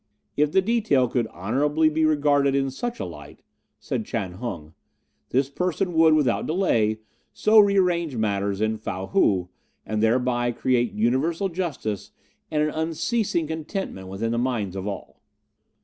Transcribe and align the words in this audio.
"'If 0.35 0.51
the 0.51 0.63
detail 0.63 1.07
could 1.07 1.27
honourably 1.27 1.87
be 1.87 2.05
regarded 2.05 2.55
in 2.55 2.71
such 2.71 2.99
a 2.99 3.05
light,' 3.05 3.43
said 3.79 4.03
Chan 4.03 4.31
Hung, 4.41 4.73
'this 5.29 5.51
person 5.51 5.93
would, 5.93 6.15
without 6.15 6.47
delay, 6.47 7.01
so 7.33 7.59
rearrange 7.59 8.15
matters 8.15 8.61
in 8.61 8.77
Fow 8.79 9.05
Hou, 9.05 9.49
and 9.85 10.01
thereby 10.01 10.53
create 10.53 10.91
universal 10.91 11.49
justice 11.49 12.13
and 12.49 12.63
an 12.63 12.71
unceasing 12.71 13.45
contentment 13.45 14.07
within 14.07 14.31
the 14.31 14.39
minds 14.39 14.75
of 14.75 14.87
all. 14.87 15.21